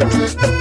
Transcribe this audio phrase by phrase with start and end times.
[0.00, 0.59] RIDM,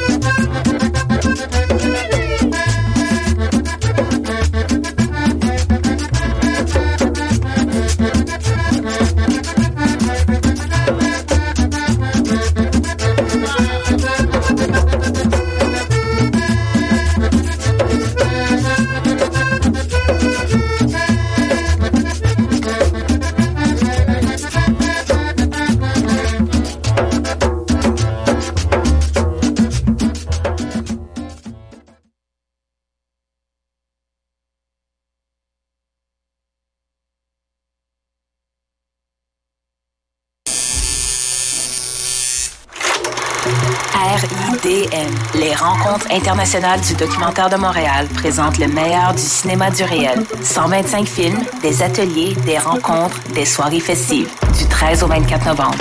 [45.90, 50.24] les rencontres internationales du documentaire de Montréal présentent le meilleur du cinéma du réel.
[50.44, 55.78] 125 films, des ateliers, des rencontres, des soirées festives, du 13 au 24 novembre.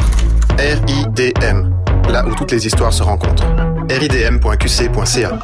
[0.58, 1.70] RIDM,
[2.08, 3.44] là où toutes les histoires se rencontrent.
[3.90, 5.38] ridm.qc.ca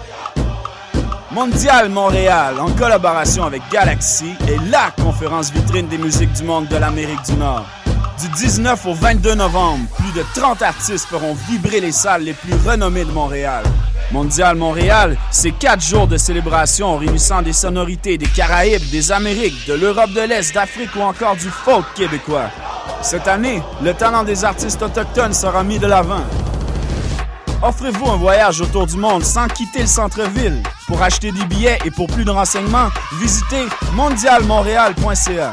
[1.30, 6.76] Mondial Montréal, en collaboration avec Galaxy, est la conférence vitrine des musiques du monde de
[6.76, 7.66] l'Amérique du Nord.
[8.20, 12.54] Du 19 au 22 novembre, plus de 30 artistes feront vibrer les salles les plus
[12.64, 13.64] renommées de Montréal.
[14.12, 19.74] Mondial Montréal, c'est quatre jours de célébration réunissant des sonorités des Caraïbes, des Amériques, de
[19.74, 22.50] l'Europe de l'Est, d'Afrique ou encore du folk québécois.
[23.02, 26.24] Cette année, le talent des artistes autochtones sera mis de l'avant.
[27.62, 30.62] Offrez-vous un voyage autour du monde sans quitter le centre-ville.
[30.86, 35.52] Pour acheter des billets et pour plus de renseignements, visitez mondialmontréal.ca.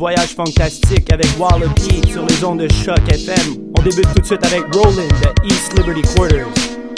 [0.00, 3.68] Voyage Fantastique avec Wallaby sur les ondes de Choc FM.
[3.78, 6.89] On débute tout de suite avec Roland de East Liberty Quarters.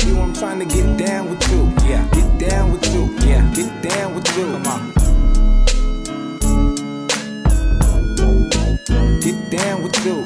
[0.00, 1.72] with you, I'm trying to get down with you.
[1.88, 3.14] Yeah, get down with you.
[3.26, 4.52] Yeah, get down with you.
[4.52, 4.92] Come on.
[9.20, 10.24] Get down with you.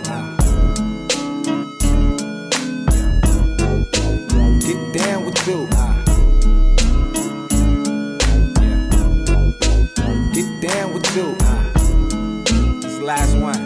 [4.61, 5.69] Get down with you.
[10.35, 11.37] Get down with you.
[12.81, 13.63] This last one.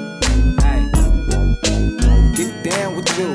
[2.35, 3.29] Get down with you.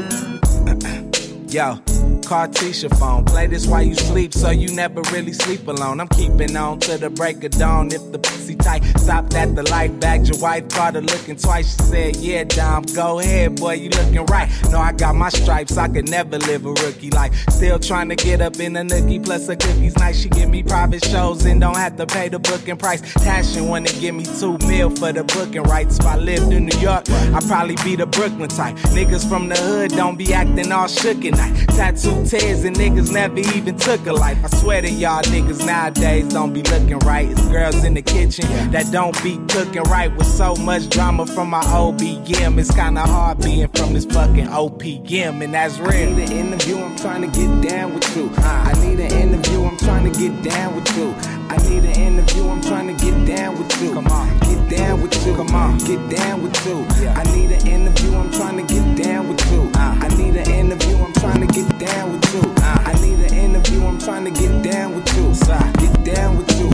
[1.53, 1.92] Yo.
[2.25, 3.25] Cartesia phone.
[3.25, 5.99] Play this while you sleep, so you never really sleep alone.
[6.01, 8.19] I'm keeping on to the break of dawn if the
[8.63, 8.83] tight.
[8.99, 11.75] Stopped at the light, bagged your wife, caught her looking twice.
[11.75, 14.49] She said, Yeah, Dom, go ahead, boy, you looking right.
[14.69, 17.33] No, I got my stripes, I could never live a rookie life.
[17.49, 20.21] Still trying to get up in a nookie, plus a cookie's nice.
[20.21, 23.01] She give me private shows and don't have to pay the booking price.
[23.01, 25.99] Tashin wanna give me two mil for the booking rights.
[25.99, 28.75] If I lived in New York, I'd probably be the Brooklyn type.
[28.95, 31.67] Niggas from the hood don't be acting all shook at night.
[31.69, 34.37] Tattoo tears and niggas never even took a life.
[34.43, 37.29] I swear to y'all niggas nowadays don't be looking right.
[37.29, 41.49] It's girls in the kitchen that don't be cooking right with so much drama from
[41.49, 42.57] my OBM.
[42.59, 45.91] It's kinda hard being from this fucking OPM, and that's real.
[45.91, 48.31] I need an interview, I'm trying to get down with you.
[48.37, 51.13] I need an interview, I'm trying to get down with you.
[51.49, 53.93] I need an interview, I'm trying to get down with you.
[53.93, 55.35] Come on, get down with you.
[55.35, 56.85] Come on, get down with you.
[57.09, 59.69] I need an interview, I'm trying to get down with you.
[59.75, 62.53] I need an interview, I'm trying to get down with you.
[62.63, 65.33] I need an interview, I'm trying to get down with you.
[65.79, 66.69] Get down with you.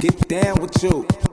[0.00, 1.23] Get down with you.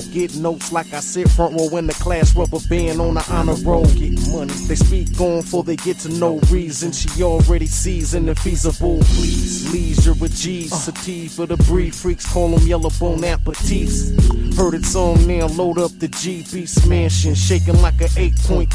[0.00, 3.26] Flow, get notes like I sit front row in the class, rubber band on the
[3.30, 4.52] honor roll, get money.
[4.52, 6.92] They speak on for they get to no reason.
[6.92, 9.72] She already seasoned and feasible, please.
[9.72, 10.76] Leisure with G's, uh.
[10.76, 14.10] sativa the breed freaks, call them yellow bone appetites.
[14.56, 18.66] Heard it's on now, load up the GB smashing, shaking like a 8.3.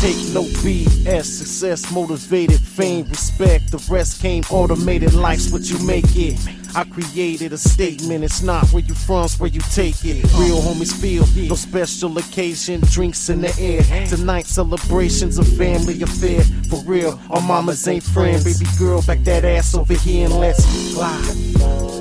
[0.00, 3.70] Take no BS, success motivated, fame, respect.
[3.70, 6.59] The rest came automated, life's what you make it.
[6.74, 10.22] I created a statement, it's not where you from, it's where you take it.
[10.38, 14.06] Real homies feel, no special occasion, drinks in the air.
[14.08, 16.42] Tonight, celebrations a family affair.
[16.68, 18.44] For real, our mamas ain't friends.
[18.44, 21.99] Baby girl, back that ass over here and let's glide.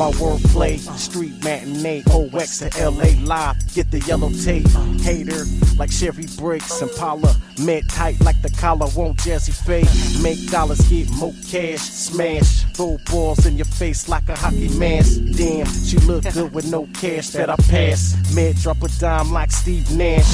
[0.00, 4.66] My wordplay, street matinee, OX to LA live, get the yellow tape.
[5.02, 5.44] Hater
[5.76, 10.22] like Chevy Breaks and Paula, met tight like the collar, won't Jazzy fade.
[10.22, 15.20] Make dollars, get more cash, smash, throw balls in your face like a hockey mask.
[15.36, 18.16] Damn, she look good with no cash that I pass.
[18.34, 20.24] Mad drop a dime like Steve Nash,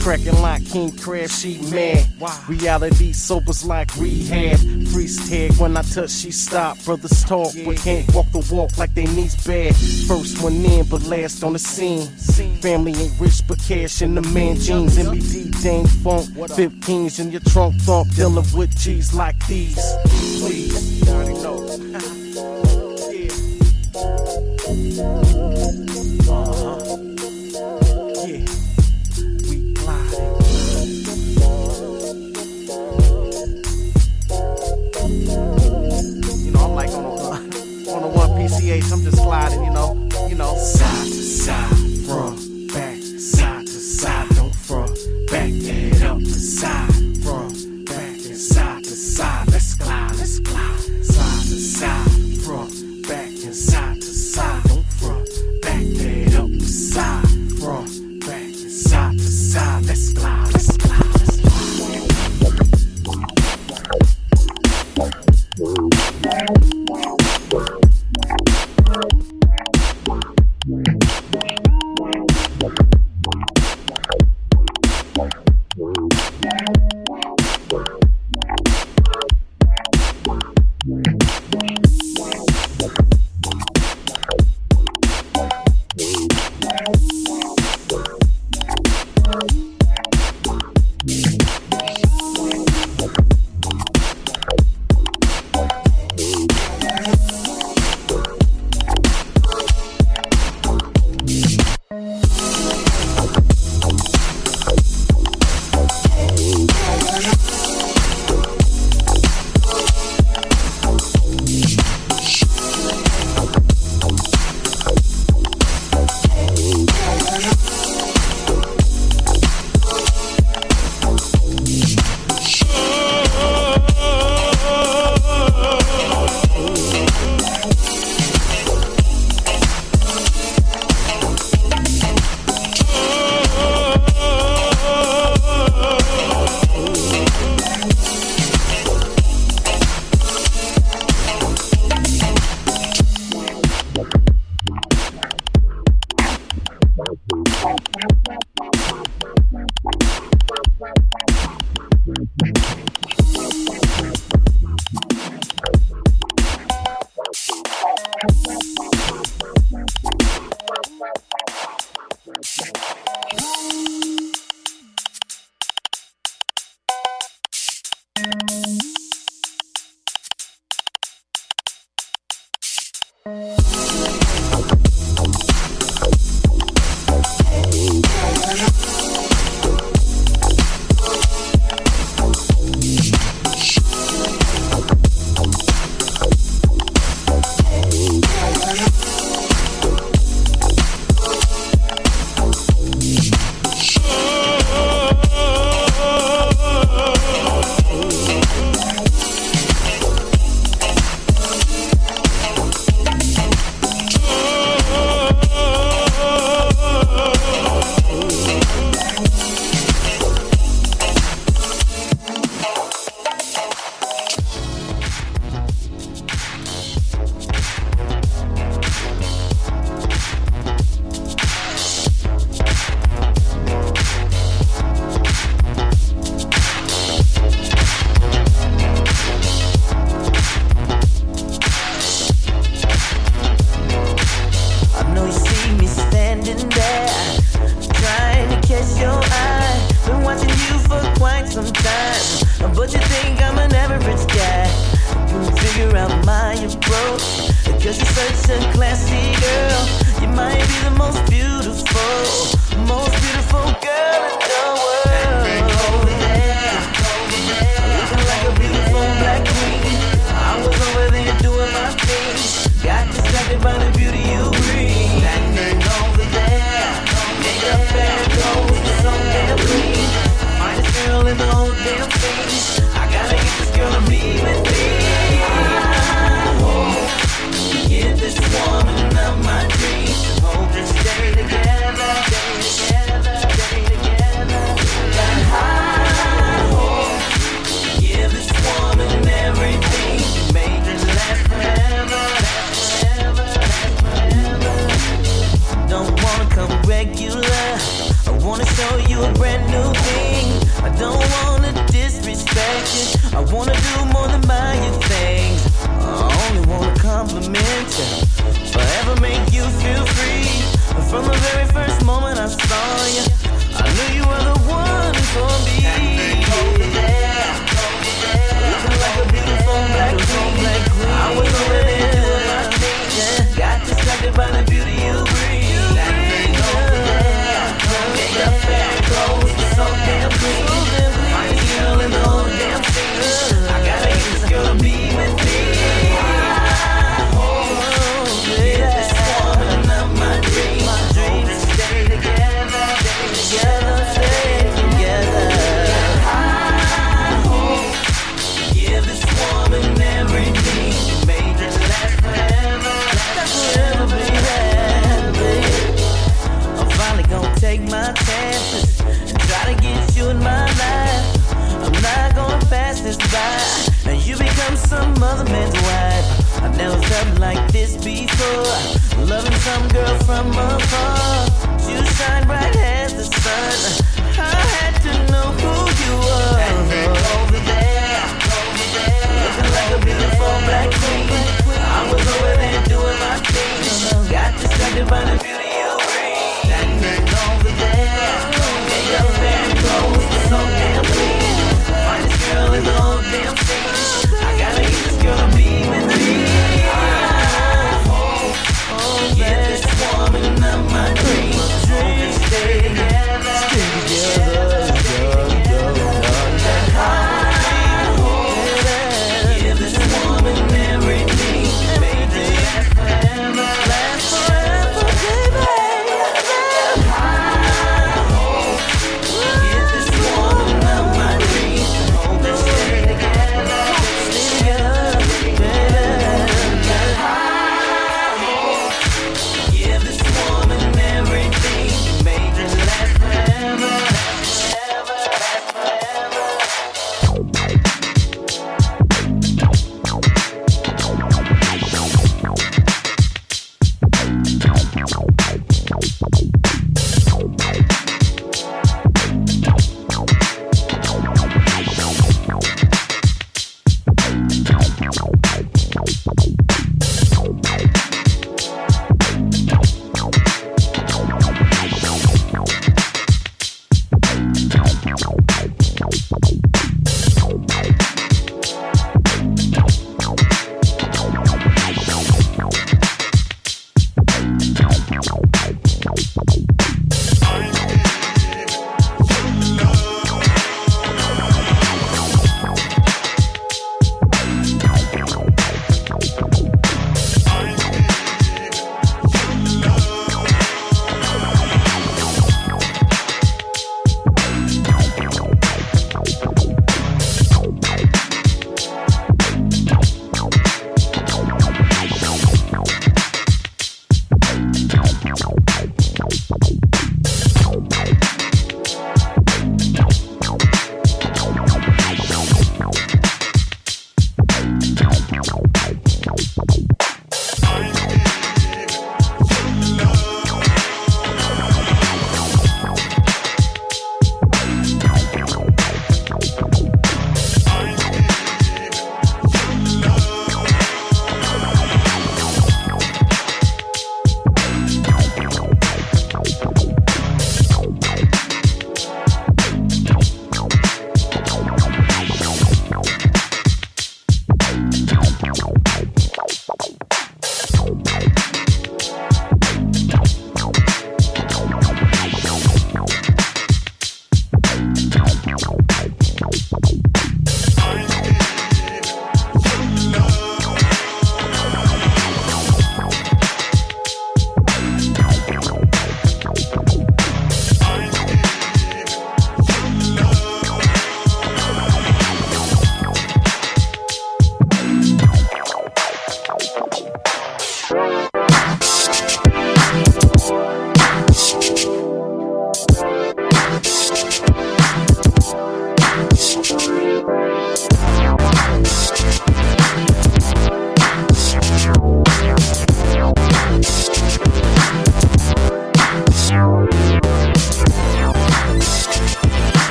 [0.00, 2.06] cracking like King Crab, she mad.
[2.48, 4.58] Reality sobers like rehab.
[4.88, 6.82] Freeze tag when I touch, she stop.
[6.84, 9.74] Brothers talk, but can't walk the walk like they knees bad.
[10.06, 12.06] First one in, but last on the scene.
[12.60, 14.96] Family ain't rich, but cash in the man jeans.
[14.96, 18.12] MBD, Dane Funk, 15s in your trunk thump.
[18.14, 19.78] Dealing with G's like these.
[20.40, 21.66] Please, you already know.
[23.10, 23.28] yeah.
[26.30, 26.77] Uh-huh.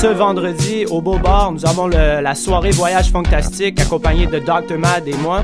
[0.00, 4.78] Ce vendredi, au Beau Bar, nous avons la soirée Voyage Fantastique accompagnée de Dr.
[4.78, 5.42] Mad et moi.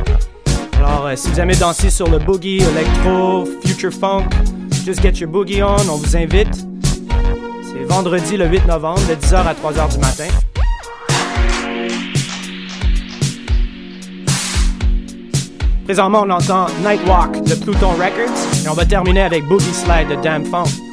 [0.79, 4.25] Alors, euh, si vous aimez danser sur le boogie, electro, future funk,
[4.87, 6.55] just get your boogie on, on vous invite.
[7.65, 10.29] C'est vendredi le 8 novembre de 10h à 3h du matin.
[15.85, 20.23] Présentement, on entend Nightwalk de Pluton Records et on va terminer avec Boogie Slide de
[20.23, 20.86] Damn Funk.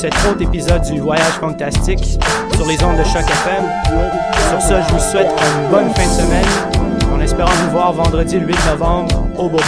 [0.00, 2.18] Cet autre épisode du Voyage Fantastique
[2.54, 3.64] sur les ondes de Choc FM.
[4.48, 8.38] Sur ça, je vous souhaite une bonne fin de semaine en espérant vous voir vendredi
[8.38, 9.58] le 8 novembre au Beau